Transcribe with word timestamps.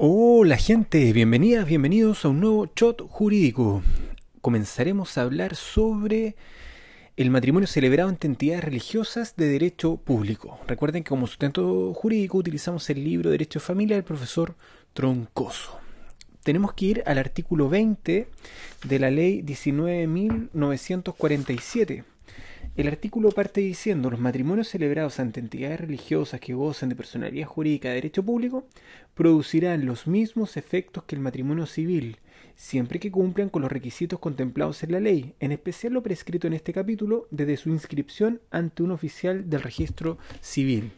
Hola 0.00 0.58
gente, 0.58 1.12
bienvenidas, 1.12 1.66
bienvenidos 1.66 2.24
a 2.24 2.28
un 2.28 2.38
nuevo 2.38 2.70
shot 2.76 3.02
jurídico. 3.08 3.82
Comenzaremos 4.40 5.18
a 5.18 5.22
hablar 5.22 5.56
sobre 5.56 6.36
el 7.16 7.30
matrimonio 7.30 7.66
celebrado 7.66 8.08
entre 8.08 8.28
entidades 8.28 8.62
religiosas 8.62 9.34
de 9.34 9.48
derecho 9.48 9.96
público. 9.96 10.60
Recuerden 10.68 11.02
que 11.02 11.08
como 11.08 11.26
sustento 11.26 11.92
jurídico 11.94 12.38
utilizamos 12.38 12.88
el 12.90 13.02
libro 13.02 13.30
Derecho 13.30 13.58
de 13.58 13.64
Familia 13.64 13.96
del 13.96 14.04
profesor 14.04 14.54
Troncoso. 14.92 15.80
Tenemos 16.44 16.74
que 16.74 16.86
ir 16.86 17.02
al 17.04 17.18
artículo 17.18 17.68
20 17.68 18.28
de 18.84 18.98
la 19.00 19.10
ley 19.10 19.42
19.947 19.42 22.04
el 22.78 22.86
artículo 22.86 23.32
parte 23.32 23.60
diciendo 23.60 24.08
los 24.08 24.20
matrimonios 24.20 24.68
celebrados 24.68 25.18
ante 25.18 25.40
entidades 25.40 25.80
religiosas 25.80 26.38
que 26.38 26.54
gozan 26.54 26.88
de 26.88 26.94
personalidad 26.94 27.48
jurídica 27.48 27.88
de 27.88 27.96
derecho 27.96 28.22
público 28.22 28.68
producirán 29.14 29.84
los 29.84 30.06
mismos 30.06 30.56
efectos 30.56 31.02
que 31.02 31.16
el 31.16 31.20
matrimonio 31.20 31.66
civil, 31.66 32.18
siempre 32.54 33.00
que 33.00 33.10
cumplan 33.10 33.48
con 33.48 33.62
los 33.62 33.72
requisitos 33.72 34.20
contemplados 34.20 34.84
en 34.84 34.92
la 34.92 35.00
ley, 35.00 35.34
en 35.40 35.50
especial 35.50 35.92
lo 35.92 36.04
prescrito 36.04 36.46
en 36.46 36.52
este 36.52 36.72
capítulo 36.72 37.26
desde 37.32 37.56
su 37.56 37.70
inscripción 37.70 38.40
ante 38.52 38.84
un 38.84 38.92
oficial 38.92 39.50
del 39.50 39.62
registro 39.62 40.18
civil. 40.40 40.92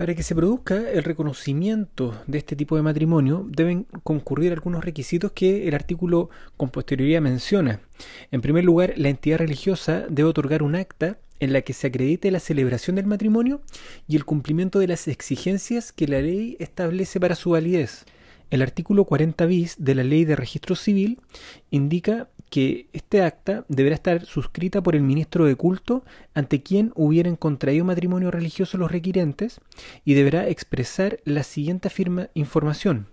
Para 0.00 0.14
que 0.14 0.22
se 0.22 0.34
produzca 0.34 0.90
el 0.90 1.04
reconocimiento 1.04 2.18
de 2.26 2.38
este 2.38 2.56
tipo 2.56 2.74
de 2.74 2.80
matrimonio 2.80 3.44
deben 3.50 3.84
concurrir 4.02 4.50
algunos 4.50 4.82
requisitos 4.82 5.32
que 5.32 5.68
el 5.68 5.74
artículo 5.74 6.30
con 6.56 6.70
posterioridad 6.70 7.20
menciona. 7.20 7.82
En 8.30 8.40
primer 8.40 8.64
lugar, 8.64 8.94
la 8.96 9.10
entidad 9.10 9.36
religiosa 9.36 10.06
debe 10.08 10.30
otorgar 10.30 10.62
un 10.62 10.74
acta 10.74 11.18
en 11.38 11.52
la 11.52 11.60
que 11.60 11.74
se 11.74 11.88
acredite 11.88 12.30
la 12.30 12.40
celebración 12.40 12.96
del 12.96 13.04
matrimonio 13.04 13.60
y 14.08 14.16
el 14.16 14.24
cumplimiento 14.24 14.78
de 14.78 14.86
las 14.86 15.06
exigencias 15.06 15.92
que 15.92 16.08
la 16.08 16.22
ley 16.22 16.56
establece 16.60 17.20
para 17.20 17.34
su 17.34 17.50
validez. 17.50 18.06
El 18.50 18.62
artículo 18.62 19.04
40 19.04 19.46
bis 19.46 19.76
de 19.78 19.94
la 19.94 20.02
Ley 20.02 20.24
de 20.24 20.34
Registro 20.34 20.74
Civil 20.74 21.20
indica 21.70 22.28
que 22.50 22.88
este 22.92 23.22
acta 23.22 23.64
deberá 23.68 23.94
estar 23.94 24.26
suscrita 24.26 24.82
por 24.82 24.96
el 24.96 25.02
ministro 25.02 25.44
de 25.44 25.54
culto 25.54 26.04
ante 26.34 26.62
quien 26.62 26.92
hubieran 26.96 27.36
contraído 27.36 27.84
matrimonio 27.84 28.32
religioso 28.32 28.76
los 28.76 28.90
requirentes 28.90 29.60
y 30.04 30.14
deberá 30.14 30.48
expresar 30.48 31.20
la 31.24 31.44
siguiente 31.44 31.86
afirma 31.86 32.28
información. 32.34 33.06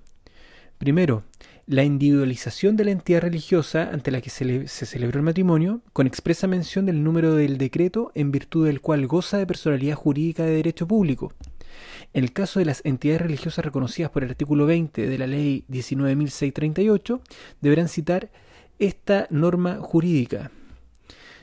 Primero, 0.79 1.23
la 1.67 1.83
individualización 1.83 2.75
de 2.75 2.85
la 2.85 2.91
entidad 2.91 3.21
religiosa 3.21 3.89
ante 3.91 4.09
la 4.09 4.21
que 4.21 4.29
se, 4.31 4.67
se, 4.67 4.85
celebró 4.85 5.19
el 5.19 5.25
matrimonio, 5.25 5.81
con 5.93 6.07
expresa 6.07 6.47
mención 6.47 6.85
del 6.85 7.03
número 7.03 7.35
del 7.35 7.57
decreto 7.57 8.11
en 8.15 8.31
virtud 8.31 8.65
del 8.65 8.81
cual 8.81 9.05
goza 9.05 9.37
de 9.37 9.45
personalidad 9.45 9.95
jurídica 9.95 10.43
de 10.45 10.55
derecho 10.55 10.87
público. 10.87 11.33
En 12.17 12.23
el 12.23 12.33
caso 12.33 12.57
de 12.57 12.65
las 12.65 12.81
entidades 12.83 13.21
religiosas 13.21 13.63
reconocidas 13.63 14.09
por 14.09 14.23
el 14.23 14.31
artículo 14.31 14.65
20 14.65 15.05
de 15.05 15.17
la 15.19 15.27
Ley 15.27 15.65
19.638, 15.69 17.21
deberán 17.61 17.89
citar 17.89 18.31
esta 18.79 19.27
norma 19.29 19.77
jurídica. 19.81 20.49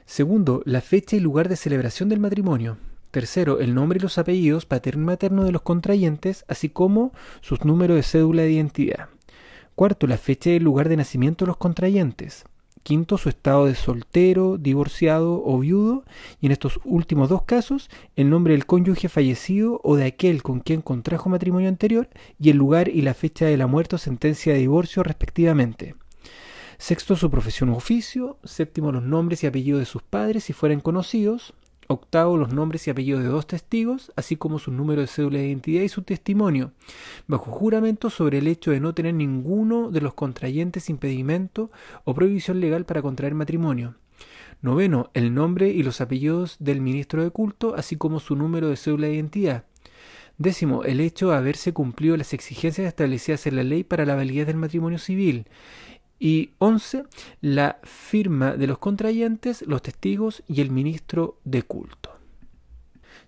Segundo, 0.05 0.63
la 0.65 0.81
fecha 0.81 1.15
y 1.15 1.21
lugar 1.21 1.49
de 1.49 1.55
celebración 1.55 2.09
del 2.09 2.19
matrimonio. 2.19 2.77
Tercero, 3.13 3.61
el 3.61 3.73
nombre 3.73 3.99
y 3.99 4.03
los 4.03 4.19
apellidos 4.19 4.67
paterno 4.67 5.05
y 5.05 5.07
materno 5.07 5.45
de 5.45 5.53
los 5.53 5.63
contrayentes, 5.63 6.45
así 6.49 6.71
como 6.71 7.13
sus 7.41 7.65
números 7.65 7.95
de 7.95 8.03
cédula 8.03 8.43
de 8.43 8.51
identidad. 8.51 9.11
Cuarto, 9.77 10.09
la 10.09 10.19
fecha 10.19 10.51
y 10.51 10.57
el 10.57 10.65
lugar 10.65 10.89
de 10.89 10.97
nacimiento 10.97 11.45
de 11.45 11.51
los 11.51 11.57
contrayentes. 11.57 12.47
Quinto, 12.85 13.19
su 13.19 13.31
estado 13.31 13.65
de 13.65 13.75
soltero, 13.75 14.59
divorciado 14.59 15.43
o 15.45 15.59
viudo. 15.59 16.05
Y 16.41 16.47
en 16.47 16.53
estos 16.53 16.79
últimos 16.85 17.31
dos 17.31 17.43
casos, 17.43 17.91
el 18.15 18.31
nombre 18.31 18.53
del 18.53 18.67
cónyuge 18.67 19.09
fallecido 19.09 19.81
o 19.83 19.97
de 19.97 20.05
aquel 20.05 20.43
con 20.43 20.61
quien 20.61 20.83
contrajo 20.83 21.31
matrimonio 21.31 21.69
anterior 21.69 22.09
y 22.39 22.51
el 22.51 22.59
lugar 22.59 22.89
y 22.89 23.01
la 23.01 23.15
fecha 23.15 23.47
de 23.47 23.57
la 23.57 23.67
muerte 23.67 23.97
o 23.97 23.99
sentencia 23.99 24.53
de 24.53 24.61
divorcio 24.61 25.03
respectivamente. 25.03 25.95
Sexto, 26.77 27.17
su 27.17 27.31
profesión 27.31 27.71
u 27.71 27.77
oficio. 27.77 28.39
Séptimo, 28.45 28.93
los 28.93 29.03
nombres 29.03 29.43
y 29.43 29.47
apellidos 29.47 29.81
de 29.81 29.87
sus 29.87 30.03
padres 30.03 30.45
si 30.45 30.53
fueran 30.53 30.81
conocidos. 30.81 31.55
Octavo, 31.89 32.37
los 32.37 32.53
nombres 32.53 32.87
y 32.87 32.91
apellidos 32.91 33.23
de 33.23 33.29
dos 33.29 33.47
testigos, 33.47 34.13
así 34.17 34.37
como 34.37 34.59
su 34.59 34.71
número 34.73 35.01
de 35.01 35.07
cédula 35.07 35.39
de 35.39 35.49
identidad 35.49 35.83
y 35.83 35.89
su 35.89 36.03
testimonio, 36.03 36.73
bajo 37.27 37.51
juramento 37.51 38.11
sobre 38.11 38.39
el 38.39 38.47
hecho 38.47 38.71
de 38.71 38.81
no 38.81 38.95
tener 38.95 39.15
ninguno 39.15 39.91
de 39.91 40.01
los 40.01 40.15
contrayentes 40.15 40.89
impedimento 40.89 41.71
o 42.05 42.15
prohibición 42.15 42.61
legal 42.61 42.85
para 42.85 43.03
contraer 43.03 43.35
matrimonio. 43.35 43.97
Noveno, 44.63 45.11
el 45.13 45.35
nombre 45.35 45.69
y 45.69 45.83
los 45.83 46.01
apellidos 46.01 46.57
del 46.59 46.81
ministro 46.81 47.23
de 47.23 47.31
culto, 47.31 47.75
así 47.77 47.97
como 47.97 48.19
su 48.19 48.35
número 48.35 48.69
de 48.71 48.77
cédula 48.77 49.09
de 49.09 49.15
identidad. 49.15 49.65
Décimo, 50.39 50.85
el 50.85 51.01
hecho 51.01 51.29
de 51.31 51.37
haberse 51.37 51.73
cumplido 51.73 52.17
las 52.17 52.33
exigencias 52.33 52.89
establecidas 52.89 53.47
en 53.47 53.57
la 53.57 53.63
ley 53.63 53.85
para 53.85 54.05
la 54.05 54.17
validez 54.17 54.47
del 54.47 54.57
matrimonio 54.57 54.99
civil. 54.99 55.47
Y 56.25 56.53
11. 56.57 57.05
La 57.43 57.81
firma 57.83 58.57
de 58.57 58.67
los 58.67 58.79
contrayentes, 58.79 59.61
los 59.67 59.83
testigos 59.83 60.43
y 60.49 60.63
el 60.63 60.71
ministro 60.71 61.39
de 61.45 61.63
culto. 61.63 62.13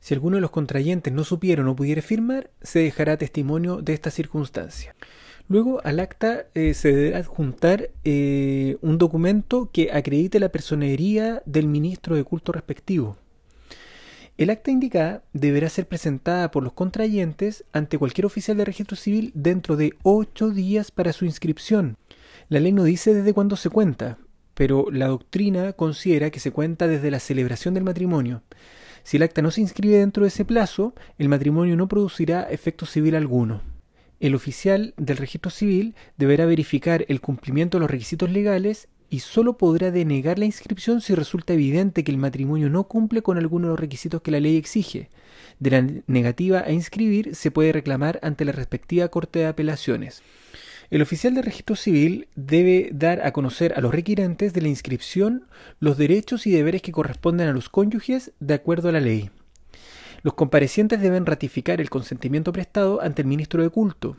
Si 0.01 0.15
alguno 0.15 0.37
de 0.37 0.41
los 0.41 0.51
contrayentes 0.51 1.13
no 1.13 1.23
supiera 1.23 1.69
o 1.69 1.77
pudiera 1.77 2.01
firmar, 2.01 2.49
se 2.63 2.79
dejará 2.79 3.19
testimonio 3.19 3.83
de 3.83 3.93
esta 3.93 4.11
circunstancia. 4.11 4.97
Luego 5.47 5.83
al 5.85 6.01
acta 6.01 6.47
eh, 6.55 6.73
se 6.73 6.91
deberá 6.91 7.19
adjuntar 7.19 7.91
eh, 8.05 8.79
un 8.81 8.97
documento 8.97 9.69
que 9.71 9.93
acredite 9.93 10.41
la 10.41 10.49
personería 10.49 11.43
del 11.45 11.69
ministro 11.69 12.17
de 12.17 12.25
culto 12.25 12.53
respectivo. 12.53 13.19
El 14.39 14.49
acta 14.49 14.71
indicada 14.71 15.23
deberá 15.35 15.69
ser 15.69 15.87
presentada 15.87 16.51
por 16.51 16.63
los 16.63 16.73
contrayentes 16.73 17.67
ante 17.73 17.99
cualquier 17.99 18.25
oficial 18.25 18.57
de 18.57 18.65
registro 18.65 18.97
civil 18.97 19.33
dentro 19.35 19.77
de 19.77 19.93
ocho 20.03 20.49
días 20.49 20.91
para 20.91 21.13
su 21.13 21.27
inscripción. 21.27 21.99
La 22.49 22.61
ley 22.61 22.73
no 22.73 22.85
dice 22.85 23.13
desde 23.13 23.33
cuándo 23.33 23.57
se 23.57 23.71
cuenta, 23.71 24.19
pero 24.55 24.87
la 24.93 25.09
doctrina 25.09 25.73
considera 25.73 26.31
que 26.31 26.39
se 26.39 26.53
cuenta 26.53 26.87
desde 26.87 27.11
la 27.11 27.19
celebración 27.19 27.75
del 27.75 27.83
matrimonio. 27.83 28.43
Si 29.03 29.17
el 29.17 29.25
acta 29.25 29.43
no 29.43 29.51
se 29.51 29.61
inscribe 29.61 29.99
dentro 29.99 30.23
de 30.23 30.29
ese 30.29 30.45
plazo, 30.45 30.95
el 31.19 31.29
matrimonio 31.29 31.77
no 31.77 31.89
producirá 31.89 32.45
efecto 32.45 32.87
civil 32.87 33.17
alguno. 33.17 33.63
El 34.21 34.35
oficial 34.35 34.95
del 34.97 35.17
registro 35.17 35.51
civil 35.51 35.95
deberá 36.17 36.47
verificar 36.47 37.05
el 37.09 37.21
cumplimiento 37.21 37.79
de 37.79 37.81
los 37.81 37.91
requisitos 37.91 38.31
legales 38.31 38.89
y 39.11 39.21
sólo 39.21 39.59
podrá 39.59 39.91
denegar 39.91 40.39
la 40.39 40.45
inscripción 40.45 41.01
si 41.01 41.15
resulta 41.15 41.53
evidente 41.53 42.05
que 42.05 42.13
el 42.13 42.19
matrimonio 42.19 42.71
no 42.71 42.85
cumple 42.85 43.23
con 43.23 43.39
alguno 43.39 43.67
de 43.67 43.73
los 43.73 43.81
requisitos 43.81 44.23
que 44.23 44.31
la 44.31 44.41
ley 44.41 44.57
exige. 44.57 45.11
De 45.59 45.71
la 45.71 45.87
negativa 46.07 46.61
a 46.61 46.73
inscribir 46.73 47.35
se 47.35 47.51
puede 47.51 47.73
reclamar 47.73 48.21
ante 48.23 48.45
la 48.45 48.53
respectiva 48.53 49.09
Corte 49.09 49.41
de 49.41 49.47
Apelaciones. 49.47 50.23
El 50.89 51.03
oficial 51.03 51.35
de 51.35 51.43
registro 51.43 51.75
civil 51.75 52.29
debe 52.37 52.91
dar 52.93 53.27
a 53.27 53.33
conocer 53.33 53.75
a 53.77 53.81
los 53.81 53.93
requirentes 53.93 54.53
de 54.53 54.63
la 54.63 54.69
inscripción 54.69 55.47
los 55.81 55.99
derechos 55.99 56.47
y 56.47 56.53
deberes 56.53 56.83
que 56.83 56.93
corresponden 56.93 57.49
a 57.49 57.53
los 57.53 57.69
cónyuges 57.69 58.33
de 58.39 58.55
acuerdo 58.55 58.89
a 58.89 58.93
la 58.93 59.01
ley. 59.01 59.31
Los 60.23 60.35
comparecientes 60.35 61.01
deben 61.01 61.27
ratificar 61.27 61.81
el 61.81 61.91
consentimiento 61.91 62.53
prestado 62.53 63.03
ante 63.03 63.23
el 63.23 63.29
ministro 63.29 63.63
de 63.63 63.71
culto. 63.71 64.17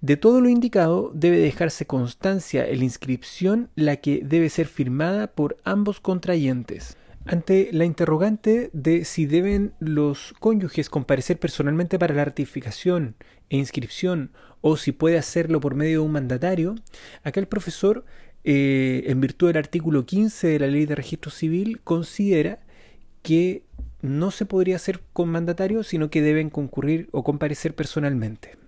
De 0.00 0.16
todo 0.16 0.40
lo 0.40 0.48
indicado 0.48 1.10
debe 1.12 1.38
dejarse 1.38 1.86
constancia 1.86 2.66
en 2.66 2.78
la 2.78 2.84
inscripción 2.84 3.68
la 3.74 3.96
que 3.96 4.22
debe 4.24 4.48
ser 4.48 4.66
firmada 4.66 5.26
por 5.26 5.58
ambos 5.64 6.00
contrayentes. 6.00 6.96
Ante 7.30 7.68
la 7.70 7.84
interrogante 7.84 8.70
de 8.72 9.04
si 9.04 9.24
deben 9.24 9.72
los 9.78 10.34
cónyuges 10.40 10.90
comparecer 10.90 11.38
personalmente 11.38 11.96
para 11.96 12.12
la 12.12 12.24
ratificación 12.24 13.14
e 13.50 13.56
inscripción 13.56 14.32
o 14.62 14.76
si 14.76 14.90
puede 14.90 15.16
hacerlo 15.16 15.60
por 15.60 15.76
medio 15.76 16.00
de 16.00 16.06
un 16.06 16.10
mandatario, 16.10 16.74
acá 17.22 17.38
el 17.38 17.46
profesor, 17.46 18.04
eh, 18.42 19.04
en 19.06 19.20
virtud 19.20 19.46
del 19.46 19.58
artículo 19.58 20.06
15 20.06 20.48
de 20.48 20.58
la 20.58 20.66
ley 20.66 20.86
de 20.86 20.96
registro 20.96 21.30
civil, 21.30 21.80
considera 21.84 22.58
que 23.22 23.62
no 24.02 24.32
se 24.32 24.44
podría 24.44 24.74
hacer 24.74 25.00
con 25.12 25.28
mandatario, 25.28 25.84
sino 25.84 26.10
que 26.10 26.22
deben 26.22 26.50
concurrir 26.50 27.08
o 27.12 27.22
comparecer 27.22 27.76
personalmente. 27.76 28.59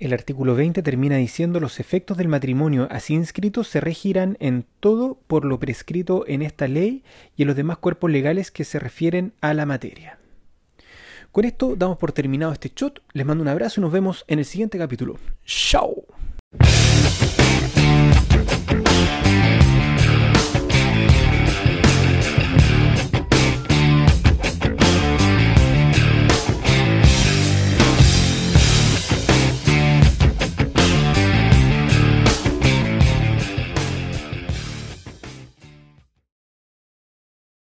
El 0.00 0.12
artículo 0.12 0.56
20 0.56 0.82
termina 0.82 1.16
diciendo 1.16 1.60
los 1.60 1.78
efectos 1.78 2.16
del 2.16 2.26
matrimonio 2.26 2.88
así 2.90 3.14
inscritos 3.14 3.68
se 3.68 3.80
regirán 3.80 4.36
en 4.40 4.66
todo 4.80 5.18
por 5.28 5.44
lo 5.44 5.60
prescrito 5.60 6.24
en 6.26 6.42
esta 6.42 6.66
ley 6.66 7.04
y 7.36 7.42
en 7.42 7.48
los 7.48 7.56
demás 7.56 7.78
cuerpos 7.78 8.10
legales 8.10 8.50
que 8.50 8.64
se 8.64 8.80
refieren 8.80 9.34
a 9.40 9.54
la 9.54 9.66
materia. 9.66 10.18
Con 11.30 11.44
esto 11.44 11.76
damos 11.76 11.98
por 11.98 12.10
terminado 12.10 12.52
este 12.52 12.72
shot, 12.74 13.02
les 13.12 13.24
mando 13.24 13.42
un 13.42 13.48
abrazo 13.48 13.80
y 13.80 13.82
nos 13.82 13.92
vemos 13.92 14.24
en 14.26 14.40
el 14.40 14.44
siguiente 14.44 14.78
capítulo. 14.78 15.16
¡Chao! 15.44 16.04